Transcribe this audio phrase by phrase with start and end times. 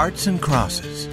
[0.00, 1.08] Hearts and Crosses.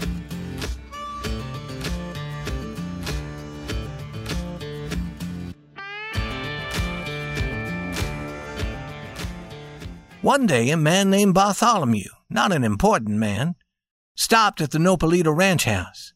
[10.21, 13.55] One day, a man named Bartholomew, not an important man,
[14.15, 16.13] stopped at the Nopalito ranch house.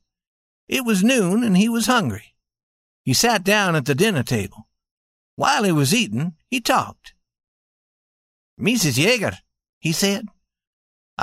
[0.70, 2.36] It was noon and he was hungry.
[3.04, 4.70] He sat down at the dinner table.
[5.36, 7.16] While he was eating, he talked.
[8.58, 8.98] Mrs.
[8.98, 9.40] Yeager,
[9.78, 10.30] he said,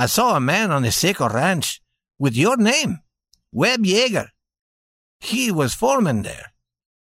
[0.01, 1.83] I saw a man on the Seco ranch
[2.21, 3.01] with your name,
[3.51, 4.29] Webb Yeager.
[5.19, 6.53] He was foreman there.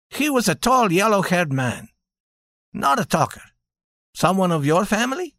[0.08, 1.88] He was a tall, yellow haired man.
[2.72, 3.42] Not a talker.
[4.14, 5.34] Someone of your family?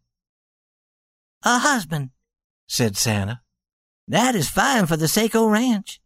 [1.46, 2.10] A husband,
[2.68, 3.40] said Santa.
[4.10, 6.02] That is fine for the Seco Ranch.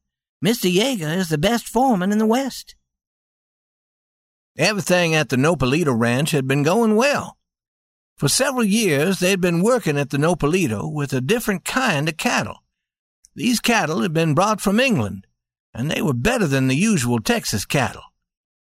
[0.46, 0.72] Mr.
[0.72, 2.76] Yeager is the best foreman in the West.
[4.60, 7.40] Everything at the Nopalito Ranch had been going well.
[8.22, 12.62] For several years, they'd been working at the Nopalito with a different kind of cattle.
[13.34, 15.26] These cattle had been brought from England,
[15.74, 18.04] and they were better than the usual Texas cattle.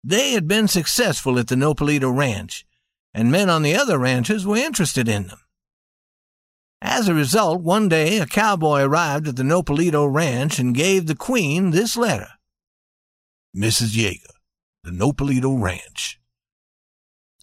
[0.02, 2.66] They had been successful at the Nopalito Ranch,
[3.14, 5.42] and men on the other ranches were interested in them.
[6.82, 11.16] As a result, one day a cowboy arrived at the Nopalito Ranch and gave the
[11.16, 12.30] Queen this letter.
[13.54, 13.94] Mrs.
[13.94, 14.36] Yeager,
[14.86, 16.18] the Nopalito Ranch.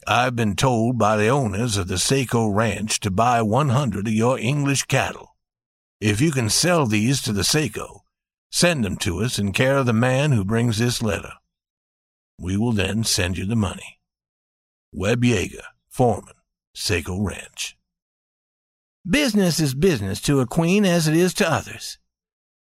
[0.07, 4.39] I've been told by the owners of the Seco Ranch to buy 100 of your
[4.39, 5.37] English cattle.
[6.01, 8.05] If you can sell these to the Seco,
[8.51, 11.33] send them to us in care of the man who brings this letter.
[12.39, 13.99] We will then send you the money.
[14.93, 16.35] Webb Yeager, foreman,
[16.75, 17.77] Seco Ranch.
[19.09, 21.99] Business is business to a queen as it is to others.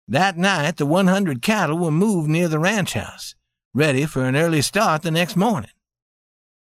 [0.07, 3.35] That night, the 100 cattle were moved near the ranch house,
[3.73, 5.71] ready for an early start the next morning.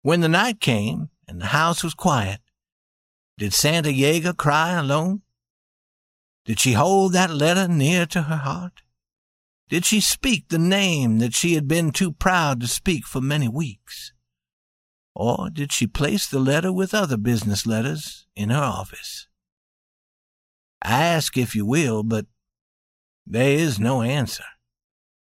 [0.01, 2.39] When the night came and the house was quiet,
[3.37, 5.21] did Santa Yeager cry alone?
[6.45, 8.81] Did she hold that letter near to her heart?
[9.69, 13.49] Did she speak the name that she had been too proud to speak for many
[13.49, 14.13] weeks?
[15.13, 19.27] Or did she place the letter with other business letters in her office?
[20.81, 22.27] I Ask if you will, but
[23.25, 24.45] there is no answer.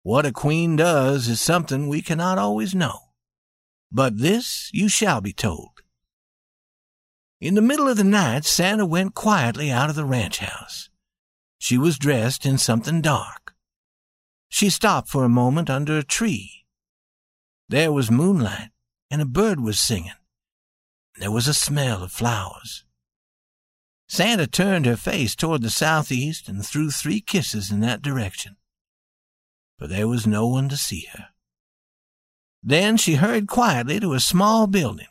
[0.03, 3.10] What a queen does is something we cannot always know.
[3.93, 5.83] But this you shall be told.
[7.41, 10.91] In the middle of the night, Santa went quietly out of the ranch house.
[11.59, 13.55] She was dressed in something dark.
[14.49, 16.65] She stopped for a moment under a tree.
[17.69, 18.71] There was moonlight,
[19.11, 20.13] and a bird was singing.
[21.19, 22.85] There was a smell of flowers.
[24.09, 28.57] Santa turned her face toward the southeast and threw three kisses in that direction.
[29.79, 31.29] But there was no one to see her.
[32.63, 35.07] Then she hurried quietly to a small building.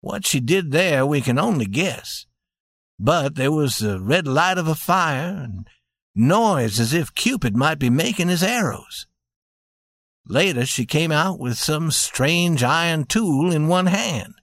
[0.00, 2.26] What she did there we can only guess.
[2.98, 5.66] But there was the red light of a fire and
[6.14, 9.06] noise as if Cupid might be making his arrows.
[10.26, 14.34] Later she came out with some strange iron tool in one hand.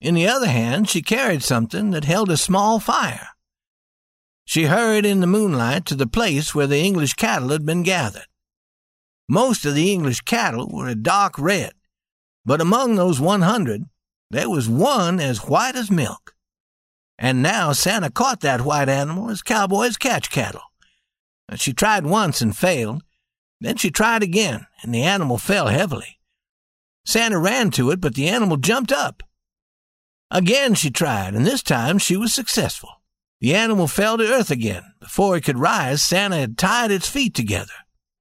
[0.00, 3.28] In the other hand, she carried something that held a small fire.
[4.44, 8.26] She hurried in the moonlight to the place where the English cattle had been gathered.
[9.28, 11.72] Most of the English cattle were a dark red,
[12.44, 13.84] but among those 100,
[14.30, 16.34] there was one as white as milk.
[17.18, 20.62] And now Santa caught that white animal as cowboys catch cattle.
[21.54, 23.02] She tried once and failed.
[23.60, 26.18] Then she tried again, and the animal fell heavily.
[27.04, 29.22] Santa ran to it, but the animal jumped up.
[30.30, 32.88] Again she tried, and this time she was successful.
[33.40, 34.94] The animal fell to earth again.
[35.00, 37.72] Before it could rise, Santa had tied its feet together.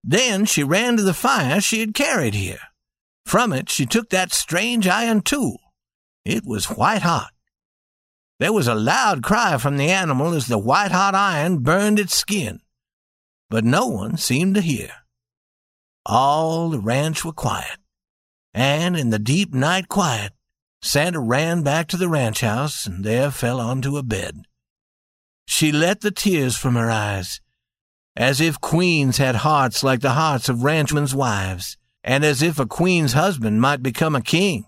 [0.04, 2.60] Then she ran to the fire she had carried here.
[3.26, 5.60] From it she took that strange iron tool.
[6.26, 7.32] It was white hot.
[8.40, 12.16] There was a loud cry from the animal as the white hot iron burned its
[12.16, 12.60] skin.
[13.50, 14.92] But no one seemed to hear.
[16.06, 17.78] All the ranch were quiet,
[18.54, 20.34] and in the deep night quiet,
[20.82, 24.46] Santa ran back to the ranch house and there fell onto a bed.
[25.46, 27.40] She let the tears from her eyes,
[28.16, 32.66] as if queens had hearts like the hearts of ranchmen's wives, and as if a
[32.66, 34.66] queen's husband might become a king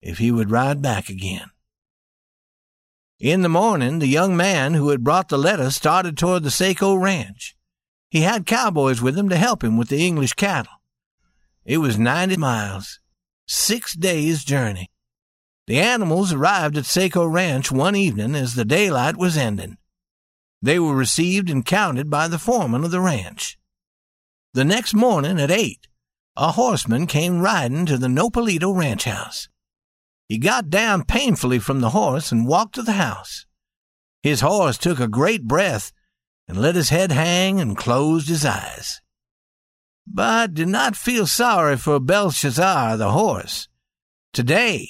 [0.00, 1.50] if he would ride back again.
[3.18, 6.96] In the morning, the young man who had brought the letter started toward the Seco
[6.96, 7.56] ranch.
[8.10, 10.72] He had cowboys with him to help him with the English cattle.
[11.64, 12.98] It was ninety miles,
[13.46, 14.90] six days' journey.
[15.68, 19.78] The animals arrived at Seco Ranch one evening as the daylight was ending.
[20.62, 23.58] They were received and counted by the foreman of the ranch.
[24.54, 25.88] The next morning at eight,
[26.36, 29.48] a horseman came riding to the Nopalito ranch house.
[30.28, 33.44] He got down painfully from the horse and walked to the house.
[34.22, 35.92] His horse took a great breath,
[36.46, 39.00] and let his head hang and closed his eyes.
[40.06, 43.68] But did not feel sorry for Belshazzar the horse.
[44.32, 44.88] Today,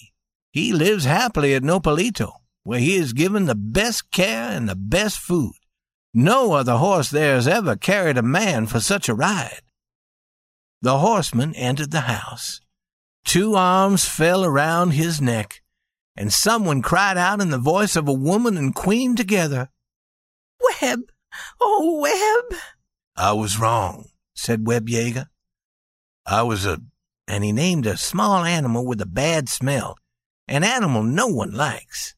[0.53, 2.33] he lives happily at Nopalito,
[2.63, 5.55] where he is given the best care and the best food.
[6.15, 9.63] No other horse there has ever carried a man for such a ride.
[10.83, 12.61] The horseman entered the house.
[13.25, 15.63] Two arms fell around his neck,
[16.17, 19.71] and someone cried out in the voice of a woman and queen together,
[20.61, 21.01] Webb!
[21.61, 22.61] Oh, Webb!
[23.17, 25.27] I was wrong, said Webb Yeager.
[26.27, 26.81] I was a,
[27.27, 29.97] and he named a small animal with a bad smell,
[30.49, 32.15] an animal no one likes.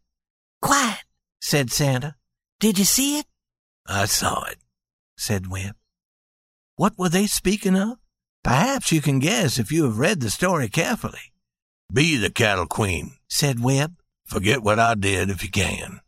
[0.60, 1.04] Quiet,
[1.40, 2.16] said Santa.
[2.58, 3.26] Did you see it?
[3.86, 4.58] I saw it,
[5.16, 5.76] said Webb.
[6.76, 7.98] What were they speaking of?
[8.42, 11.32] Perhaps you can guess if you have read the story carefully.
[11.92, 13.96] Be the cattle queen, said Webb.
[14.26, 16.00] Forget what I did if you can.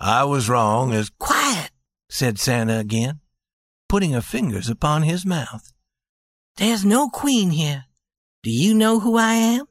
[0.00, 1.10] I was wrong as.
[1.18, 1.70] Quiet,
[2.08, 3.20] said Santa again,
[3.88, 5.72] putting her fingers upon his mouth.
[6.56, 7.84] There's no queen here.
[8.42, 9.64] Do you know who I am?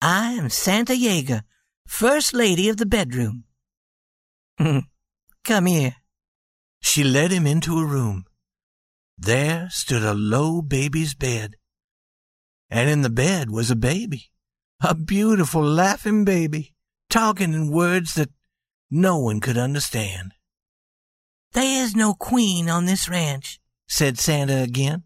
[0.00, 1.42] I am Santa Yeager,
[1.86, 3.44] First Lady of the bedroom.
[5.44, 5.96] Come here.
[6.80, 8.24] She led him into a room.
[9.16, 11.56] There stood a low baby's bed.
[12.70, 14.30] And in the bed was a baby,
[14.80, 16.74] a beautiful laughing baby,
[17.10, 18.30] talking in words that
[18.90, 20.32] no one could understand.
[21.52, 23.58] There is no queen on this ranch,
[23.88, 25.04] said Santa again.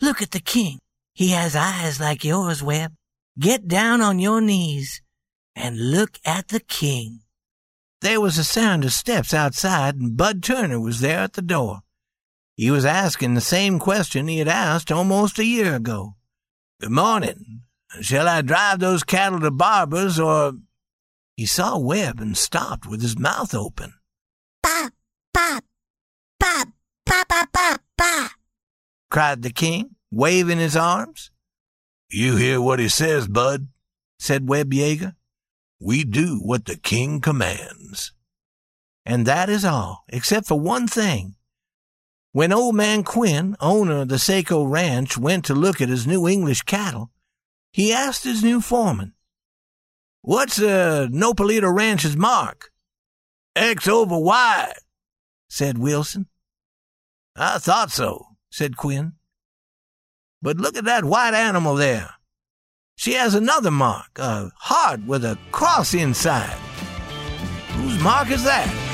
[0.00, 0.78] Look at the king.
[1.14, 2.92] He has eyes like yours, Webb.
[3.38, 5.02] Get down on your knees
[5.56, 7.20] and look at the king.
[8.00, 11.80] There was a sound of steps outside, and Bud Turner was there at the door.
[12.56, 16.16] He was asking the same question he had asked almost a year ago.
[16.80, 17.62] Good morning.
[18.00, 20.52] Shall I drive those cattle to Barber's or.
[21.36, 23.94] He saw Webb and stopped with his mouth open.
[24.62, 24.92] Bop,
[25.32, 25.64] bop,
[26.38, 26.68] bop,
[27.06, 28.30] bop, bop, bop, bop,
[29.10, 31.30] cried the king, waving his arms.
[32.10, 33.68] You hear what he says, Bud,
[34.18, 35.14] said Webb Yeager.
[35.80, 38.12] We do what the king commands.
[39.06, 41.36] And that is all, except for one thing.
[42.32, 46.28] When old man Quinn, owner of the Seco Ranch, went to look at his new
[46.28, 47.10] English cattle,
[47.72, 49.14] he asked his new foreman,
[50.22, 52.70] What's uh, Nopalito Ranch's mark?
[53.56, 54.72] X over Y,
[55.48, 56.26] said Wilson.
[57.34, 59.14] I thought so, said Quinn.
[60.42, 62.14] But look at that white animal there.
[63.00, 66.58] She has another mark, a heart with a cross inside.
[67.78, 68.89] Whose mark is that?